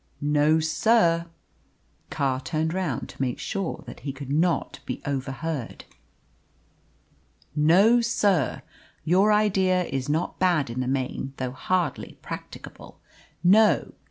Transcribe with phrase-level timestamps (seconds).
[0.19, 1.27] "No, sir."
[2.09, 5.85] Carr turned round to make sure that he could not be overheard.
[7.55, 8.63] "No, sir.
[9.03, 12.99] Your idea is not bad in the main, though hardly practicable.
[13.43, 13.93] No.